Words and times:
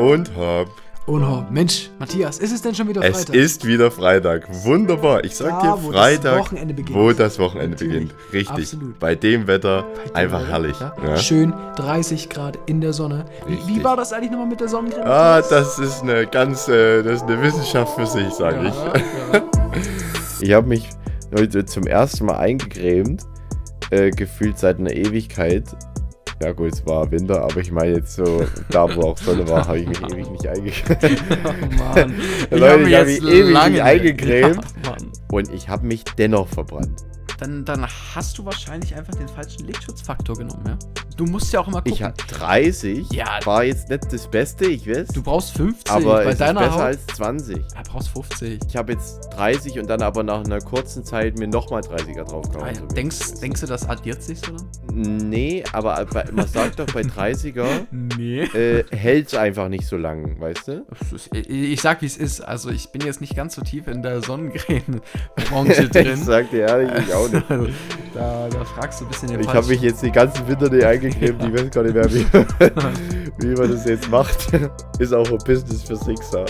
Und 0.00 0.30
hopp. 0.36 0.68
Und 1.06 1.26
hopp. 1.28 1.50
Mensch, 1.50 1.90
Matthias, 1.98 2.38
ist 2.38 2.52
es 2.52 2.62
denn 2.62 2.74
schon 2.74 2.86
wieder 2.88 3.02
Es 3.02 3.16
Freitag? 3.24 3.34
ist 3.34 3.66
wieder 3.66 3.90
Freitag. 3.90 4.46
Wunderbar. 4.64 5.24
Ich 5.24 5.34
sag 5.34 5.48
Da, 5.60 5.76
dir, 5.76 5.82
wo 5.82 5.90
das 5.92 6.00
Freitag, 6.00 6.38
Wochenende 6.38 6.74
beginnt. 6.74 6.98
wo 6.98 7.12
das 7.12 7.38
Wochenende 7.38 7.70
Natürlich. 7.70 7.94
beginnt. 8.08 8.14
Richtig. 8.32 8.64
Absolut. 8.64 8.98
Bei 9.00 9.14
dem 9.14 9.46
Wetter 9.46 9.82
Bei 9.82 10.04
dem 10.04 10.16
einfach 10.16 10.40
Wetter, 10.42 10.50
herrlich. 10.50 10.80
Ja? 10.80 10.94
Ja? 11.04 11.16
Schön 11.16 11.52
30 11.76 12.28
Grad 12.28 12.58
in 12.66 12.80
der 12.80 12.92
Sonne. 12.92 13.24
Wie, 13.46 13.52
wie 13.52 13.56
Richtig. 13.56 13.84
war 13.84 13.96
das 13.96 14.12
eigentlich 14.12 14.30
nochmal 14.30 14.46
mit 14.48 14.60
der 14.60 14.68
Sonnencreme? 14.68 15.06
Ah, 15.06 15.40
das 15.42 15.78
ist 15.78 16.02
eine 16.02 16.26
ganz, 16.26 16.68
äh, 16.68 17.02
das 17.02 17.16
ist 17.16 17.22
eine 17.22 17.42
Wissenschaft 17.42 17.94
für 17.96 18.06
sich, 18.06 18.30
sage 18.32 18.68
ich. 18.68 18.74
ja, 18.74 18.92
ja. 19.38 19.42
Ich 20.42 20.52
habe 20.52 20.66
mich 20.68 20.88
heute 21.36 21.66
zum 21.66 21.86
ersten 21.86 22.24
Mal 22.26 22.36
eingecremt, 22.38 23.24
äh, 23.90 24.10
gefühlt 24.10 24.58
seit 24.58 24.78
einer 24.78 24.92
Ewigkeit. 24.92 25.64
Ja 26.42 26.52
gut, 26.52 26.72
es 26.72 26.86
war 26.86 27.10
Winter, 27.10 27.42
aber 27.42 27.58
ich 27.58 27.70
meine 27.70 27.96
jetzt 27.96 28.16
so, 28.16 28.42
da 28.70 28.88
wo 28.96 29.02
auch 29.02 29.18
Sonne 29.18 29.46
war, 29.46 29.68
habe 29.68 29.78
ich 29.80 29.88
mich 29.88 30.00
ewig 30.02 30.30
nicht 30.30 30.46
eingecremt. 30.46 31.22
Oh 31.44 31.76
Mann. 31.76 32.14
Leute, 32.50 32.70
hab 32.70 32.80
mich 32.80 32.88
ich 32.88 32.96
hab 32.96 33.06
mich 33.06 33.22
ewig 33.22 33.52
lange 33.52 33.70
nicht 33.72 33.82
eingecremt. 33.82 34.60
Ja. 34.84 34.96
Und 35.30 35.52
ich 35.52 35.68
habe 35.68 35.86
mich 35.86 36.04
dennoch 36.16 36.48
verbrannt. 36.48 37.04
Dann, 37.40 37.64
dann 37.64 37.86
hast 38.14 38.36
du 38.38 38.44
wahrscheinlich 38.44 38.94
einfach 38.94 39.14
den 39.14 39.26
falschen 39.28 39.66
Lichtschutzfaktor 39.66 40.36
genommen, 40.36 40.62
ja? 40.66 40.78
Du 41.16 41.24
musst 41.26 41.52
ja 41.52 41.60
auch 41.60 41.68
immer 41.68 41.78
gucken. 41.78 41.92
Ich 41.92 42.02
hatte 42.02 42.24
30, 42.34 43.12
Ja. 43.12 43.40
war 43.44 43.64
jetzt 43.64 43.90
nicht 43.90 44.10
das 44.12 44.26
Beste, 44.30 44.66
ich 44.66 44.86
weiß. 44.88 45.08
du 45.08 45.22
brauchst 45.22 45.52
50 45.56 45.90
aber 45.90 46.14
bei 46.16 46.24
es 46.24 46.30
ist 46.32 46.40
deiner 46.40 46.60
besser 46.60 46.72
Haut. 46.74 46.80
als 46.82 47.06
20. 47.16 47.56
ja, 47.56 47.82
brauchst 47.90 48.08
50. 48.10 48.60
Ich 48.68 48.76
habe 48.76 48.92
jetzt 48.92 49.28
30 49.34 49.78
und 49.78 49.88
dann 49.90 50.00
aber 50.02 50.22
nach 50.22 50.44
einer 50.44 50.60
kurzen 50.60 51.04
Zeit 51.04 51.38
mir 51.38 51.48
nochmal 51.48 51.82
30er 51.82 52.24
draufgehauen. 52.24 52.64
Ah, 52.64 52.68
ja. 52.68 52.74
so 52.74 52.88
wie 52.90 52.94
denkst, 52.94 53.20
ist. 53.20 53.42
denkst 53.42 53.60
du, 53.60 53.66
das 53.66 53.86
addiert 53.88 54.22
sich 54.22 54.38
so 54.40 54.52
dann? 54.52 54.68
Nee, 55.28 55.64
aber 55.72 56.04
bei, 56.06 56.24
man 56.32 56.46
sagt 56.46 56.78
doch 56.78 56.86
bei 56.86 57.02
30er 57.02 57.66
Nee. 57.90 58.42
äh, 58.42 58.84
hält 58.90 59.28
es 59.28 59.34
einfach 59.34 59.68
nicht 59.68 59.86
so 59.86 59.96
lang, 59.96 60.40
weißt 60.40 60.68
du? 60.68 60.86
Ich, 61.32 61.48
ich 61.50 61.80
sag, 61.80 62.00
wie 62.02 62.06
es 62.06 62.16
ist. 62.16 62.40
Also, 62.40 62.70
ich 62.70 62.90
bin 62.92 63.02
jetzt 63.02 63.20
nicht 63.20 63.36
ganz 63.36 63.54
so 63.56 63.62
tief 63.62 63.88
in 63.88 64.02
der 64.02 64.22
Sonnencreme-Branche 64.22 65.88
drin. 65.90 66.14
ich 66.14 66.24
sag 66.24 66.50
dir 66.50 66.66
ehrlich, 66.66 66.90
ich 67.08 67.14
auch 67.14 67.29
nicht. 67.32 67.48
da, 68.14 68.48
da 68.48 68.64
fragst 68.64 69.00
du 69.00 69.04
ein 69.04 69.08
bisschen 69.08 69.28
den 69.28 69.40
Ich 69.40 69.48
habe 69.48 69.66
mich 69.66 69.80
jetzt 69.80 70.02
die 70.02 70.10
ganzen 70.10 70.46
Winter 70.46 70.68
nicht 70.68 70.84
eingecremt, 70.84 71.42
ich 71.44 71.52
weiß 71.52 71.70
gar 71.70 71.82
nicht 71.82 71.94
mehr, 71.94 72.12
wie, 72.12 72.26
wie 73.38 73.54
man 73.60 73.70
das 73.72 73.84
jetzt 73.84 74.10
macht. 74.10 74.36
Ist 74.98 75.12
auch 75.14 75.30
ein 75.30 75.38
Business 75.38 75.82
für 75.82 75.96
Sixer. 75.96 76.44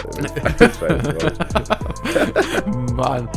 Mann. 2.95 3.29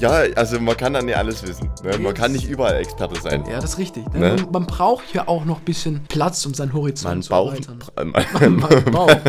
Ja, 0.00 0.22
also 0.36 0.60
man 0.60 0.76
kann 0.76 0.92
dann 0.92 1.06
nicht 1.06 1.16
alles 1.16 1.42
wissen. 1.46 1.70
Ne? 1.82 1.98
Man 1.98 2.14
kann 2.14 2.30
nicht 2.30 2.48
überall 2.48 2.76
Experte 2.76 3.20
sein. 3.20 3.44
Ja, 3.50 3.56
das 3.60 3.70
ist 3.72 3.78
richtig. 3.78 4.08
Ne? 4.12 4.36
Man, 4.36 4.48
man 4.52 4.66
braucht 4.66 5.12
ja 5.12 5.26
auch 5.26 5.44
noch 5.44 5.58
ein 5.58 5.64
bisschen 5.64 6.04
Platz, 6.08 6.46
um 6.46 6.54
seinen 6.54 6.72
Horizont 6.72 7.14
Man 7.14 7.22
zu 7.22 7.30
braucht, 7.30 7.68
erweitern. 7.68 8.12
man, 8.12 8.56
Man 8.56 8.84
braucht. 8.84 9.20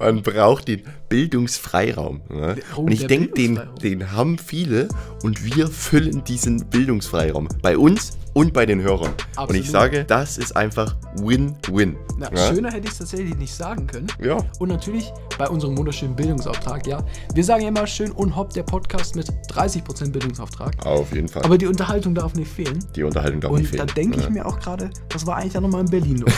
man 0.00 0.22
braucht 0.22 0.66
den 0.68 0.82
Bildungsfreiraum. 1.10 2.22
Ne? 2.30 2.56
Oh, 2.76 2.82
und 2.82 2.92
ich 2.92 3.06
denke, 3.06 3.34
den, 3.34 3.60
den 3.82 4.12
haben 4.12 4.38
viele 4.38 4.88
und 5.22 5.44
wir 5.44 5.68
füllen 5.68 6.24
diesen 6.24 6.64
Bildungsfreiraum. 6.70 7.48
Bei 7.60 7.76
uns 7.76 8.12
und 8.32 8.52
bei 8.52 8.64
den 8.64 8.80
Hörern. 8.80 9.10
Und 9.10 9.26
Absolut. 9.36 9.62
ich 9.64 9.70
sage, 9.70 10.04
das 10.04 10.38
ist 10.38 10.56
einfach 10.56 10.94
Win-Win. 11.16 11.96
Na, 12.16 12.30
Ja? 12.32 12.54
Schöner 12.54 12.70
hätte 12.70 12.86
ich 12.86 12.92
es 12.92 12.98
tatsächlich 12.98 13.36
nicht 13.36 13.52
sagen 13.52 13.88
können. 13.88 14.06
Ja. 14.22 14.38
Und 14.60 14.68
natürlich 14.68 15.12
bei 15.36 15.48
unserem 15.48 15.76
wunderschönen 15.76 16.14
Bildungsauftrag, 16.14 16.86
ja. 16.86 17.04
Wir 17.34 17.42
sagen 17.42 17.62
ja 17.62 17.68
immer 17.68 17.88
schön 17.88 18.12
unhopp 18.12 18.52
der 18.52 18.62
Podcast 18.62 19.16
mit 19.16 19.26
30% 19.52 20.12
Bildungsauftrag. 20.12 20.86
Auf 20.86 21.12
jeden 21.12 21.26
Fall. 21.26 21.42
Aber 21.42 21.58
die 21.58 21.66
Unterhaltung 21.66 22.14
darf 22.14 22.34
nicht 22.34 22.50
fehlen. 22.52 22.78
die 22.94 23.02
Unterhaltung 23.02 23.40
darf 23.40 23.50
nicht 23.52 23.72
Und 23.72 23.80
da 23.80 23.92
fehlen. 23.92 24.10
denke 24.12 24.20
ich 24.20 24.30
mir 24.30 24.46
auch 24.46 24.60
gerade, 24.60 24.90
das 25.08 25.26
war 25.26 25.36
eigentlich 25.38 25.54
ja 25.54 25.60
nochmal 25.60 25.80
in 25.80 25.90
Berlin 25.90 26.18
los. 26.24 26.32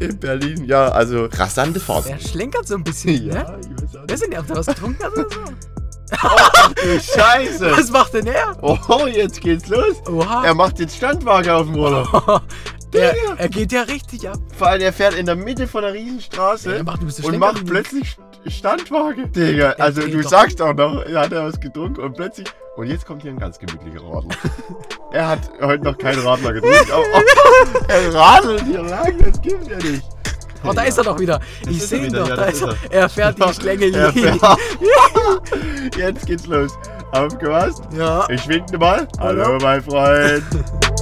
In 0.00 0.18
Berlin, 0.18 0.64
ja, 0.66 0.88
also 0.88 1.24
rasante 1.32 1.80
Fahrt. 1.80 2.08
Er 2.08 2.18
schlenkert 2.20 2.68
so 2.68 2.74
ein 2.74 2.84
bisschen, 2.84 3.28
ne? 3.28 3.58
Die, 3.92 4.38
ob 4.38 4.46
der 4.46 4.56
was 4.56 4.66
getrunken 4.66 5.02
hat 5.02 5.12
oder 5.12 5.26
so? 5.30 5.40
nicht. 6.84 7.14
Scheiße. 7.14 7.70
Was 7.72 7.90
macht 7.90 8.14
denn 8.14 8.26
er? 8.26 8.56
Oh, 8.62 9.06
jetzt 9.06 9.40
geht's 9.40 9.68
los. 9.68 9.96
Oha. 10.08 10.44
Er 10.44 10.54
macht 10.54 10.78
jetzt 10.78 10.96
Standwagen 10.96 11.50
auf 11.50 11.66
dem 11.66 11.74
Roller. 11.74 12.42
er, 12.92 13.14
er 13.36 13.48
geht 13.48 13.72
ja 13.72 13.82
richtig 13.82 14.28
ab. 14.28 14.38
Vor 14.56 14.68
allem, 14.68 14.82
er 14.82 14.92
fährt 14.92 15.14
in 15.14 15.26
der 15.26 15.36
Mitte 15.36 15.66
von 15.66 15.82
der 15.82 15.92
Riesenstraße 15.92 16.70
Ja, 16.70 16.76
er 16.76 16.84
macht 16.84 17.00
und 17.02 17.38
macht 17.38 17.66
plötzlich 17.66 18.16
Standwagen. 18.46 19.32
Digga, 19.32 19.72
also 19.72 20.02
du 20.02 20.22
doch. 20.22 20.30
sagst 20.30 20.62
auch 20.62 20.74
noch, 20.74 21.02
er 21.02 21.20
hat 21.20 21.32
ja 21.32 21.44
was 21.44 21.58
getrunken 21.60 22.00
und 22.00 22.16
plötzlich... 22.16 22.46
Und 22.76 22.88
jetzt 22.88 23.06
kommt 23.06 23.22
hier 23.22 23.30
ein 23.30 23.38
ganz 23.38 23.58
gemütlicher 23.58 24.04
Radler. 24.04 24.36
er 25.12 25.28
hat 25.28 25.50
heute 25.62 25.82
noch 25.82 25.96
keinen 25.96 26.20
Radler 26.20 26.52
getrunken, 26.52 26.92
aber 26.92 27.04
oh, 27.14 27.78
er 27.88 28.14
radelt 28.14 28.64
hier 28.64 28.82
lang, 28.82 29.16
das 29.18 29.40
gibt's 29.40 29.68
ja 29.68 29.76
nicht. 29.78 30.04
Oh, 30.64 30.72
da 30.72 30.82
ist 30.82 30.98
er 30.98 31.04
doch 31.04 31.18
wieder. 31.18 31.40
Ich 31.68 31.82
sehe 31.86 32.06
ihn 32.06 32.12
doch. 32.12 32.28
ja, 32.28 32.36
da 32.36 32.44
ist 32.46 32.62
er. 32.62 32.74
Er 32.90 33.08
fährt 33.08 33.38
die 33.38 33.54
Schlängel 33.54 33.94
Er 33.94 34.12
liegen. 34.12 34.38
fährt- 34.40 34.58
Jetzt 35.96 36.26
geht's 36.26 36.46
los. 36.46 36.72
Aufgepasst. 37.12 37.82
Ja. 37.96 38.26
Ich 38.30 38.46
winkte 38.48 38.78
mal. 38.78 39.06
Hallo. 39.18 39.58
mein 39.60 39.82
Freund. 39.82 40.42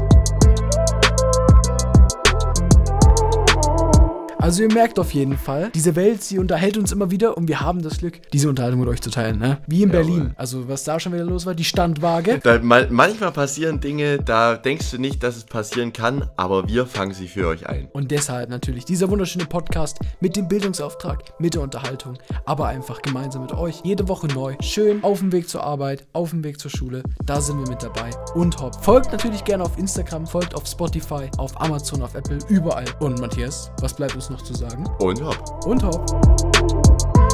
Also 4.44 4.62
ihr 4.62 4.70
merkt 4.70 4.98
auf 4.98 5.14
jeden 5.14 5.38
Fall, 5.38 5.70
diese 5.74 5.96
Welt, 5.96 6.22
sie 6.22 6.38
unterhält 6.38 6.76
uns 6.76 6.92
immer 6.92 7.10
wieder 7.10 7.34
und 7.38 7.48
wir 7.48 7.60
haben 7.60 7.80
das 7.80 7.96
Glück, 7.96 8.20
diese 8.30 8.50
Unterhaltung 8.50 8.80
mit 8.80 8.90
euch 8.90 9.00
zu 9.00 9.08
teilen, 9.08 9.38
ne? 9.38 9.56
Wie 9.66 9.82
in 9.82 9.88
Jawohl. 9.88 10.04
Berlin. 10.04 10.34
Also 10.36 10.68
was 10.68 10.84
da 10.84 11.00
schon 11.00 11.14
wieder 11.14 11.24
los 11.24 11.46
war, 11.46 11.54
die 11.54 11.64
Standwaage. 11.64 12.40
Da, 12.42 12.58
mal, 12.58 12.88
manchmal 12.90 13.32
passieren 13.32 13.80
Dinge, 13.80 14.18
da 14.18 14.56
denkst 14.56 14.90
du 14.90 14.98
nicht, 14.98 15.22
dass 15.22 15.38
es 15.38 15.44
passieren 15.44 15.94
kann, 15.94 16.28
aber 16.36 16.68
wir 16.68 16.84
fangen 16.84 17.14
sie 17.14 17.26
für 17.26 17.48
euch 17.48 17.66
ein. 17.66 17.88
Und 17.94 18.10
deshalb 18.10 18.50
natürlich 18.50 18.84
dieser 18.84 19.08
wunderschöne 19.08 19.46
Podcast 19.46 19.98
mit 20.20 20.36
dem 20.36 20.46
Bildungsauftrag, 20.46 21.22
mit 21.38 21.54
der 21.54 21.62
Unterhaltung, 21.62 22.18
aber 22.44 22.66
einfach 22.66 23.00
gemeinsam 23.00 23.40
mit 23.40 23.52
euch. 23.52 23.80
Jede 23.82 24.08
Woche 24.08 24.26
neu. 24.26 24.56
Schön 24.60 25.02
auf 25.04 25.20
dem 25.20 25.32
Weg 25.32 25.48
zur 25.48 25.64
Arbeit, 25.64 26.06
auf 26.12 26.28
dem 26.28 26.44
Weg 26.44 26.60
zur 26.60 26.70
Schule. 26.70 27.02
Da 27.24 27.40
sind 27.40 27.64
wir 27.64 27.70
mit 27.70 27.82
dabei. 27.82 28.10
Und 28.34 28.60
hopp. 28.60 28.84
Folgt 28.84 29.10
natürlich 29.10 29.42
gerne 29.44 29.64
auf 29.64 29.78
Instagram, 29.78 30.26
folgt 30.26 30.54
auf 30.54 30.66
Spotify, 30.66 31.30
auf 31.38 31.58
Amazon, 31.58 32.02
auf 32.02 32.14
Apple, 32.14 32.36
überall. 32.50 32.84
Und 33.00 33.18
Matthias, 33.20 33.70
was 33.80 33.94
bleibt 33.94 34.14
uns 34.14 34.33
noch 34.34 34.42
zu 34.42 34.54
sagen? 34.54 34.84
Und 34.98 35.22
hopp. 35.22 35.66
Und 35.66 35.82
hopp. 35.82 37.33